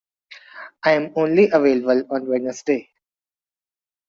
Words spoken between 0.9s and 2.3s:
am only available on